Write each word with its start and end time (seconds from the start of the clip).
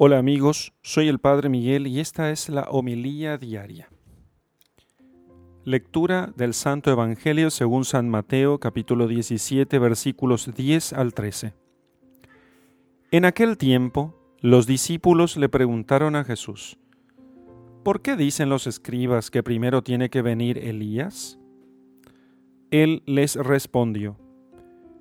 Hola 0.00 0.18
amigos, 0.18 0.72
soy 0.80 1.08
el 1.08 1.18
Padre 1.18 1.48
Miguel 1.48 1.88
y 1.88 1.98
esta 1.98 2.30
es 2.30 2.48
la 2.48 2.68
homilía 2.70 3.36
diaria. 3.36 3.88
Lectura 5.64 6.32
del 6.36 6.54
Santo 6.54 6.92
Evangelio 6.92 7.50
según 7.50 7.84
San 7.84 8.08
Mateo 8.08 8.60
capítulo 8.60 9.08
17 9.08 9.76
versículos 9.80 10.54
10 10.54 10.92
al 10.92 11.14
13. 11.14 11.52
En 13.10 13.24
aquel 13.24 13.58
tiempo 13.58 14.14
los 14.40 14.68
discípulos 14.68 15.36
le 15.36 15.48
preguntaron 15.48 16.14
a 16.14 16.22
Jesús, 16.22 16.78
¿por 17.82 18.00
qué 18.00 18.14
dicen 18.14 18.50
los 18.50 18.68
escribas 18.68 19.32
que 19.32 19.42
primero 19.42 19.82
tiene 19.82 20.10
que 20.10 20.22
venir 20.22 20.58
Elías? 20.58 21.40
Él 22.70 23.02
les 23.04 23.34
respondió, 23.34 24.16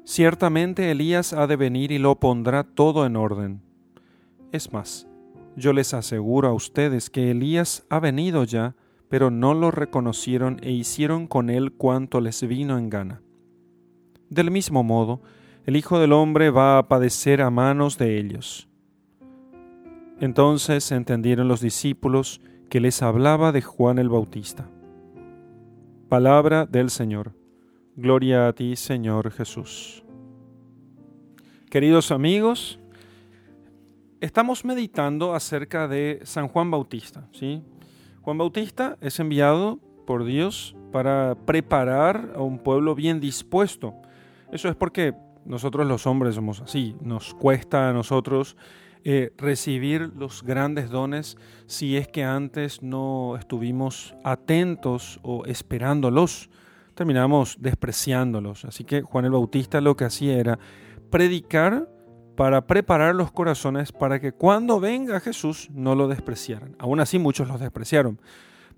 Ciertamente 0.05 0.89
Elías 0.89 1.34
ha 1.34 1.45
de 1.45 1.55
venir 1.55 1.91
y 1.91 2.00
lo 2.00 2.20
pondrá 2.20 2.64
todo 2.64 3.05
en 3.05 3.16
orden 3.16 3.66
más, 4.74 5.08
yo 5.55 5.74
les 5.74 5.94
aseguro 5.94 6.47
a 6.47 6.54
ustedes 6.54 7.10
que 7.10 7.32
Elías 7.32 7.86
ha 7.89 8.00
venido 8.00 8.43
ya, 8.43 8.75
pero 9.10 9.32
no 9.32 9.54
lo 9.54 9.71
reconocieron 9.71 10.60
e 10.61 10.71
hicieron 10.71 11.28
con 11.28 11.50
él 11.50 11.74
cuanto 11.74 12.21
les 12.21 12.46
vino 12.48 12.78
en 12.78 12.89
gana. 12.89 13.21
Del 14.29 14.51
mismo 14.51 14.84
modo, 14.84 15.21
el 15.65 15.75
Hijo 15.75 16.00
del 16.00 16.14
Hombre 16.14 16.50
va 16.50 16.78
a 16.78 16.88
padecer 16.88 17.42
a 17.42 17.50
manos 17.50 17.98
de 17.98 18.20
ellos. 18.20 18.68
Entonces 20.20 20.92
entendieron 20.92 21.48
los 21.48 21.62
discípulos 21.62 22.42
que 22.70 22.79
les 22.79 23.01
hablaba 23.01 23.51
de 23.51 23.62
Juan 23.62 24.00
el 24.00 24.10
Bautista. 24.10 24.70
Palabra 26.10 26.65
del 26.65 26.89
Señor. 26.89 27.34
Gloria 27.96 28.48
a 28.48 28.54
ti, 28.54 28.76
Señor 28.76 29.32
Jesús. 29.32 30.04
Queridos 31.70 32.12
amigos, 32.12 32.80
estamos 34.22 34.66
meditando 34.66 35.34
acerca 35.34 35.88
de 35.88 36.22
San 36.23 36.48
Juan 36.48 36.72
Bautista. 36.72 37.28
¿sí? 37.31 37.62
Juan 38.22 38.38
Bautista 38.38 38.98
es 39.02 39.20
enviado 39.20 39.80
por 40.06 40.26
Dios 40.26 40.76
para 40.92 41.36
preparar 41.46 42.34
a 42.36 42.42
un 42.42 42.59
pueblo 42.59 42.96
bien 42.96 43.20
dispuesto. 43.20 43.94
Eso 44.52 44.70
es 44.70 44.76
porque 44.76 45.14
nosotros 45.46 45.86
los 45.88 46.08
hombres 46.08 46.36
somos 46.36 46.62
así. 46.62 46.96
Nos 47.02 47.34
cuesta 47.34 47.90
a 47.90 47.94
nosotros 47.94 48.58
eh, 49.04 49.32
recibir 49.38 50.12
los 50.16 50.44
grandes 50.44 50.90
dones 50.90 51.38
si 51.66 51.98
es 51.98 52.08
que 52.08 52.24
antes 52.24 52.81
no 52.81 53.38
estuvimos 53.38 54.16
atentos 54.24 55.20
o 55.24 55.46
esperándolos. 55.46 56.50
Terminamos 56.96 57.58
despreciándolos. 57.59 58.66
Así 58.66 58.84
que 58.84 59.02
Juan 59.02 59.26
el 59.26 59.31
Bautista 59.31 59.81
lo 59.81 59.96
que 59.96 60.06
hacía 60.06 60.38
era 60.38 60.58
predicar 61.09 61.88
para 62.38 62.68
preparar 62.68 63.16
los 63.16 63.32
corazones 63.32 63.92
para 63.92 64.22
que 64.22 64.32
cuando 64.32 64.80
venga 64.80 65.20
Jesús 65.20 65.70
no 65.74 65.96
lo 65.96 66.08
despreciaran. 66.08 66.76
Aún 66.78 67.00
así 67.00 67.18
muchos 67.18 67.48
los 67.48 67.60
despreciaron, 67.60 68.22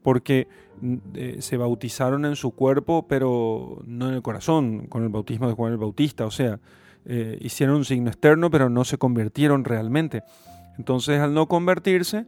porque 0.01 0.47
mm, 0.79 0.95
eh, 1.13 1.37
se 1.41 1.57
bautizaron 1.57 2.23
en 2.23 2.37
su 2.37 2.51
cuerpo, 2.51 3.05
pero 3.09 3.81
no 3.85 4.07
en 4.07 4.15
el 4.15 4.21
corazón, 4.21 4.87
con 4.87 5.03
el 5.03 5.09
bautismo 5.09 5.49
de 5.49 5.55
Juan 5.55 5.73
el 5.73 5.77
Bautista, 5.77 6.25
o 6.25 6.31
sea, 6.31 6.61
eh, 7.03 7.37
hicieron 7.41 7.75
un 7.75 7.85
signo 7.85 8.09
externo, 8.09 8.49
pero 8.49 8.69
no 8.69 8.85
se 8.85 8.97
convirtieron 8.97 9.65
realmente. 9.65 10.23
Entonces, 10.77 11.19
al 11.19 11.33
no 11.33 11.49
convertirse, 11.49 12.27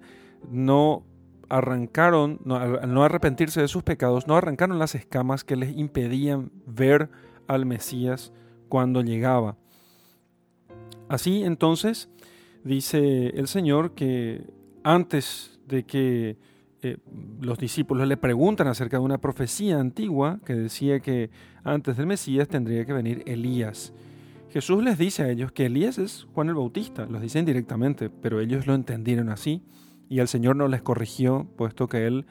no 0.49 1.05
arrancaron, 1.47 2.41
al 2.49 2.93
no 2.93 3.05
arrepentirse 3.05 3.61
de 3.61 3.69
sus 3.69 3.83
pecados, 3.83 4.27
no 4.27 4.35
arrancaron 4.35 4.79
las 4.79 4.95
escamas 4.95 5.45
que 5.45 5.55
les 5.55 5.77
impedían 5.77 6.51
ver 6.65 7.09
al 7.47 7.65
Mesías 7.65 8.33
cuando 8.67 9.01
llegaba. 9.01 9.55
Así 11.11 11.43
entonces 11.43 12.07
dice 12.63 13.31
el 13.37 13.49
Señor 13.49 13.95
que 13.95 14.45
antes 14.81 15.59
de 15.67 15.83
que 15.83 16.37
eh, 16.81 16.99
los 17.41 17.57
discípulos 17.57 18.07
le 18.07 18.15
preguntan 18.15 18.69
acerca 18.69 18.95
de 18.95 19.03
una 19.03 19.17
profecía 19.17 19.77
antigua 19.77 20.39
que 20.45 20.53
decía 20.53 21.01
que 21.01 21.29
antes 21.65 21.97
del 21.97 22.07
Mesías 22.07 22.47
tendría 22.47 22.85
que 22.85 22.93
venir 22.93 23.23
Elías. 23.25 23.91
Jesús 24.51 24.81
les 24.85 24.97
dice 24.97 25.23
a 25.23 25.29
ellos 25.29 25.51
que 25.51 25.65
Elías 25.65 25.97
es 25.97 26.27
Juan 26.33 26.47
el 26.47 26.55
Bautista, 26.55 27.05
los 27.07 27.21
dicen 27.21 27.43
directamente, 27.43 28.09
pero 28.09 28.39
ellos 28.39 28.65
lo 28.65 28.73
entendieron 28.73 29.27
así 29.27 29.63
y 30.07 30.19
el 30.19 30.29
Señor 30.29 30.55
no 30.55 30.69
les 30.69 30.81
corrigió, 30.81 31.45
puesto 31.57 31.89
que 31.89 32.07
Él, 32.07 32.25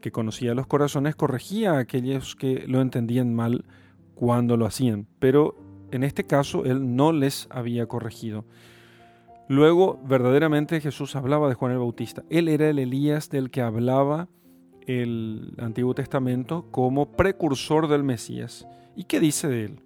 que 0.00 0.12
conocía 0.12 0.54
los 0.54 0.66
corazones, 0.66 1.14
corregía 1.14 1.72
a 1.72 1.80
aquellos 1.80 2.36
que 2.36 2.64
lo 2.68 2.80
entendían 2.80 3.34
mal 3.34 3.66
cuando 4.14 4.56
lo 4.56 4.64
hacían. 4.64 5.08
Pero 5.18 5.63
en 5.90 6.04
este 6.04 6.24
caso 6.24 6.64
él 6.64 6.96
no 6.96 7.12
les 7.12 7.46
había 7.50 7.86
corregido. 7.86 8.44
Luego, 9.48 10.00
verdaderamente 10.04 10.80
Jesús 10.80 11.16
hablaba 11.16 11.48
de 11.48 11.54
Juan 11.54 11.72
el 11.72 11.78
Bautista. 11.78 12.24
Él 12.30 12.48
era 12.48 12.68
el 12.68 12.78
Elías 12.78 13.28
del 13.28 13.50
que 13.50 13.60
hablaba 13.60 14.28
el 14.86 15.54
Antiguo 15.58 15.94
Testamento 15.94 16.66
como 16.70 17.12
precursor 17.12 17.88
del 17.88 18.04
Mesías. 18.04 18.66
¿Y 18.96 19.04
qué 19.04 19.20
dice 19.20 19.48
de 19.48 19.64
él? 19.64 19.80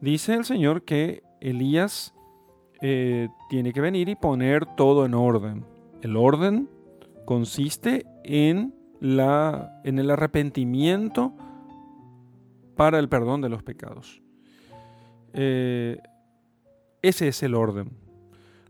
Dice 0.00 0.34
el 0.34 0.44
Señor 0.44 0.82
que 0.82 1.22
Elías 1.40 2.14
eh, 2.80 3.28
tiene 3.48 3.72
que 3.72 3.80
venir 3.80 4.08
y 4.08 4.14
poner 4.14 4.66
todo 4.76 5.04
en 5.06 5.14
orden. 5.14 5.64
El 6.02 6.16
orden 6.16 6.68
consiste 7.24 8.06
en, 8.24 8.74
la, 9.00 9.80
en 9.84 9.98
el 9.98 10.10
arrepentimiento 10.10 11.32
para 12.76 12.98
el 12.98 13.08
perdón 13.08 13.40
de 13.40 13.48
los 13.48 13.62
pecados. 13.62 14.22
Eh, 15.36 15.98
ese 17.02 17.28
es 17.28 17.42
el 17.42 17.54
orden. 17.54 17.90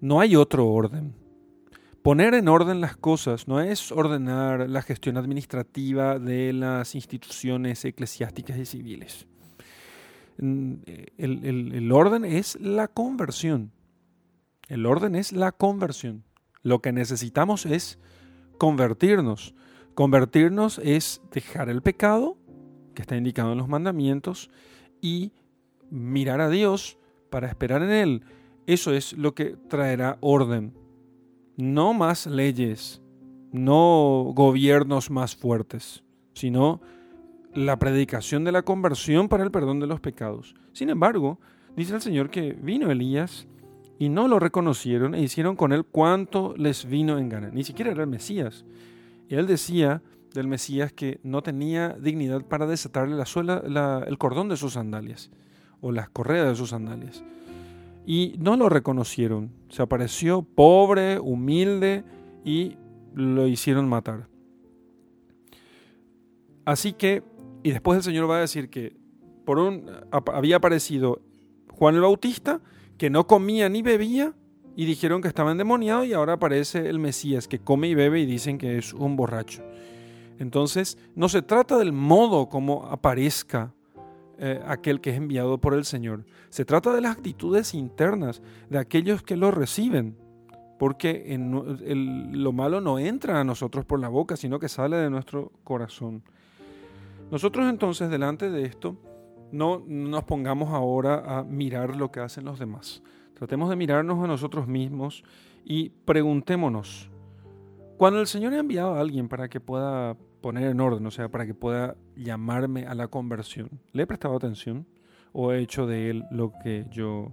No 0.00 0.21
hay 0.21 0.37
otro 0.37 0.66
orden. 0.69 1.15
Poner 2.03 2.34
en 2.34 2.49
orden 2.49 2.81
las 2.81 2.97
cosas 2.97 3.49
no 3.49 3.60
es 3.60 3.91
ordenar 3.91 4.69
la 4.69 4.82
gestión 4.82 5.16
administrativa 5.16 6.19
de 6.19 6.53
las 6.53 6.94
instituciones 6.94 7.84
eclesiásticas 7.84 8.59
y 8.59 8.66
civiles. 8.66 9.26
Mm, 10.38 10.75
el, 11.16 11.72
el 11.75 11.93
orden 11.93 12.25
es 12.25 12.60
la 12.60 12.88
conversión. 12.88 13.72
El 14.69 14.87
orden 14.87 15.15
es 15.15 15.32
la 15.32 15.53
conversión. 15.53 16.25
Lo 16.62 16.81
que 16.82 16.93
necesitamos 16.93 17.65
es 17.65 17.99
convertirnos. 18.59 19.55
Convertirnos 19.94 20.78
es 20.82 21.22
dejar 21.32 21.69
el 21.69 21.81
pecado, 21.81 22.37
que 22.94 23.03
está 23.03 23.16
indicado 23.16 23.53
en 23.53 23.59
los 23.59 23.69
mandamientos, 23.69 24.50
y 25.00 25.32
mirar 25.91 26.41
a 26.41 26.50
Dios 26.50 26.98
para 27.30 27.48
esperar 27.48 27.82
en 27.82 27.91
Él. 27.91 28.22
Eso 28.66 28.92
es 28.92 29.12
lo 29.12 29.34
que 29.34 29.56
traerá 29.69 30.19
orden. 30.20 30.74
No 31.56 31.94
más 31.94 32.26
leyes, 32.26 33.00
no 33.52 34.32
gobiernos 34.34 35.10
más 35.10 35.36
fuertes, 35.36 36.04
sino 36.34 36.80
la 37.54 37.78
predicación 37.78 38.44
de 38.44 38.52
la 38.52 38.62
conversión 38.62 39.28
para 39.28 39.44
el 39.44 39.50
perdón 39.50 39.80
de 39.80 39.86
los 39.86 40.00
pecados. 40.00 40.54
Sin 40.72 40.91
embargo, 40.91 41.38
dice 41.76 41.94
el 41.94 42.02
Señor 42.02 42.28
que 42.28 42.52
vino 42.52 42.91
Elías 42.91 43.46
y 43.98 44.10
no 44.10 44.28
lo 44.28 44.38
reconocieron 44.38 45.14
e 45.14 45.22
hicieron 45.22 45.56
con 45.56 45.72
él 45.72 45.84
cuanto 45.84 46.54
les 46.56 46.84
vino 46.84 47.19
en 47.19 47.30
gana. 47.30 47.50
Ni 47.50 47.64
siquiera 47.64 47.92
era 47.92 48.02
el 48.02 48.10
Mesías. 48.10 48.66
Y 49.28 49.36
él 49.36 49.46
decía 49.46 50.02
del 50.34 50.48
Mesías 50.48 50.92
que 50.92 51.19
no 51.22 51.42
tenía 51.42 51.96
dignidad 51.98 52.44
para 52.44 52.66
desatarle 52.66 53.16
la 53.16 53.25
suela, 53.25 53.62
el 54.06 54.19
cordón 54.19 54.50
de 54.50 54.58
sus 54.58 54.75
sandalias 54.75 55.30
o 55.81 55.92
las 55.92 56.09
correas 56.09 56.48
de 56.48 56.56
sus 56.56 56.70
sandalias. 56.70 57.22
Y 58.06 58.37
no 58.38 58.56
lo 58.56 58.69
reconocieron. 58.69 59.50
Se 59.69 59.82
apareció 59.82 60.42
pobre, 60.42 61.19
humilde 61.19 62.04
y 62.44 62.76
lo 63.14 63.47
hicieron 63.47 63.88
matar. 63.88 64.28
Así 66.64 66.92
que, 66.92 67.22
y 67.62 67.70
después 67.70 67.97
el 67.97 68.03
Señor 68.03 68.31
va 68.31 68.38
a 68.38 68.41
decir 68.41 68.70
que 68.70 68.97
por 69.44 69.59
un, 69.59 69.91
había 70.10 70.56
aparecido 70.56 71.22
Juan 71.70 71.94
el 71.94 72.00
Bautista, 72.00 72.60
que 72.98 73.10
no 73.10 73.26
comía 73.26 73.69
ni 73.69 73.82
bebía, 73.82 74.34
y 74.76 74.84
dijeron 74.84 75.22
que 75.22 75.28
estaba 75.28 75.53
endemoniado, 75.53 76.04
y 76.04 76.12
ahora 76.12 76.34
aparece 76.34 76.88
el 76.88 76.98
Mesías, 76.98 77.49
que 77.49 77.61
come 77.61 77.88
y 77.88 77.94
bebe 77.94 78.20
y 78.20 78.26
dicen 78.26 78.58
que 78.58 78.76
es 78.76 78.93
un 78.93 79.17
borracho. 79.17 79.62
Entonces, 80.38 80.99
no 81.14 81.28
se 81.28 81.43
trata 81.43 81.78
del 81.78 81.93
modo 81.93 82.49
como 82.49 82.87
aparezca 82.87 83.73
eh, 84.38 84.62
aquel 84.67 85.00
que 85.00 85.11
es 85.11 85.17
enviado 85.17 85.59
por 85.59 85.75
el 85.75 85.85
Señor. 85.85 86.25
Se 86.50 86.65
trata 86.65 86.93
de 86.93 87.00
las 87.00 87.17
actitudes 87.17 87.75
internas 87.75 88.43
de 88.71 88.79
aquellos 88.79 89.23
que 89.23 89.37
lo 89.37 89.50
reciben, 89.50 90.17
porque 90.79 91.37
lo 92.33 92.53
malo 92.53 92.81
no 92.81 92.99
entra 92.99 93.41
a 93.41 93.44
nosotros 93.44 93.85
por 93.85 93.99
la 93.99 94.09
boca, 94.09 94.37
sino 94.37 94.59
que 94.59 94.69
sale 94.69 94.97
de 94.97 95.09
nuestro 95.09 95.53
corazón. 95.65 96.23
Nosotros 97.31 97.69
entonces, 97.69 98.11
delante 98.11 98.50
de 98.50 98.65
esto, 98.65 98.97
no 99.53 99.83
nos 99.87 100.25
pongamos 100.25 100.71
ahora 100.71 101.38
a 101.38 101.43
mirar 101.44 101.97
lo 101.97 102.11
que 102.12 102.21
hacen 102.21 102.44
los 102.44 102.59
demás. 102.59 103.03
Tratemos 103.35 103.71
de 103.71 103.77
mirarnos 103.77 104.23
a 104.23 104.27
nosotros 104.27 104.67
mismos 104.67 105.25
y 105.65 105.91
preguntémonos, 105.91 107.11
cuando 107.96 108.20
el 108.20 108.26
Señor 108.26 108.54
ha 108.54 108.58
enviado 108.58 108.94
a 108.94 109.00
alguien 109.00 109.28
para 109.28 109.48
que 109.48 109.60
pueda 109.60 110.16
poner 110.40 110.70
en 110.70 110.81
orden, 110.81 111.04
o 111.06 111.10
sea, 111.10 111.28
para 111.28 111.46
que 111.46 111.54
pueda 111.54 111.96
llamarme 112.14 112.87
a 112.87 112.94
la 112.94 113.08
conversión. 113.08 113.70
¿Le 113.93 114.04
he 114.04 114.06
prestado 114.06 114.37
atención 114.37 114.87
o 115.32 115.52
he 115.52 115.60
hecho 115.60 115.87
de 115.87 116.10
él 116.10 116.25
lo 116.31 116.52
que 116.62 116.87
yo 116.90 117.32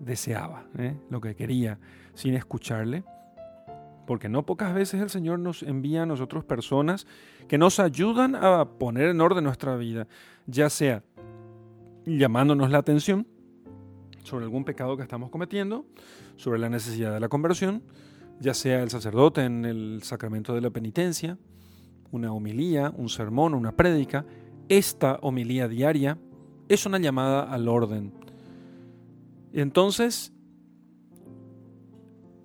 deseaba, 0.00 0.66
eh? 0.78 0.96
lo 1.10 1.20
que 1.20 1.34
quería, 1.34 1.78
sin 2.14 2.34
escucharle? 2.34 3.04
porque 4.08 4.30
no 4.30 4.46
pocas 4.46 4.72
veces 4.72 5.02
el 5.02 5.10
Señor 5.10 5.38
nos 5.38 5.62
envía 5.62 6.04
a 6.04 6.06
nosotros 6.06 6.42
personas 6.42 7.06
que 7.46 7.58
nos 7.58 7.78
ayudan 7.78 8.36
a 8.36 8.64
poner 8.64 9.10
en 9.10 9.20
orden 9.20 9.44
nuestra 9.44 9.76
vida, 9.76 10.06
ya 10.46 10.70
sea 10.70 11.02
llamándonos 12.06 12.70
la 12.70 12.78
atención 12.78 13.26
sobre 14.24 14.46
algún 14.46 14.64
pecado 14.64 14.96
que 14.96 15.02
estamos 15.02 15.28
cometiendo, 15.28 15.84
sobre 16.36 16.58
la 16.58 16.70
necesidad 16.70 17.12
de 17.12 17.20
la 17.20 17.28
conversión, 17.28 17.82
ya 18.40 18.54
sea 18.54 18.82
el 18.82 18.90
sacerdote 18.90 19.44
en 19.44 19.64
el 19.64 20.02
sacramento 20.02 20.54
de 20.54 20.60
la 20.60 20.70
penitencia, 20.70 21.38
una 22.10 22.32
homilía, 22.32 22.92
un 22.96 23.08
sermón, 23.08 23.54
una 23.54 23.72
prédica, 23.72 24.24
esta 24.68 25.18
homilía 25.22 25.68
diaria 25.68 26.18
es 26.68 26.86
una 26.86 26.98
llamada 26.98 27.42
al 27.42 27.68
orden. 27.68 28.12
Entonces, 29.52 30.32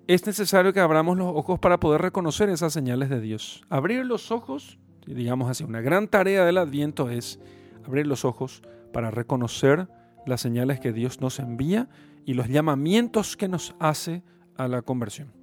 es 0.08 0.26
necesario 0.26 0.74
que 0.74 0.80
abramos 0.80 1.18
los 1.18 1.28
ojos 1.28 1.60
para 1.60 1.80
poder 1.80 2.02
reconocer 2.02 2.50
esas 2.50 2.74
señales 2.74 3.10
de 3.10 3.22
Dios. 3.22 3.64
Abrir 3.70 4.06
los 4.06 4.32
ojos, 4.32 4.80
digamos 5.06 5.50
así, 5.50 5.64
una 5.64 5.82
gran 5.82 6.08
tarea 6.08 6.46
del 6.46 6.58
adviento 6.58 7.10
es 7.10 7.40
abrir 7.86 8.08
los 8.08 8.26
ojos 8.26 8.64
para 8.92 9.12
reconocer 9.12 9.88
las 10.26 10.42
señales 10.42 10.80
que 10.80 10.94
Dios 10.94 11.22
nos 11.22 11.40
envía 11.40 11.90
y 12.26 12.34
los 12.34 12.48
llamamientos 12.48 13.36
que 13.36 13.48
nos 13.48 13.76
hace 13.80 14.24
a 14.56 14.68
la 14.68 14.82
conversión. 14.82 15.43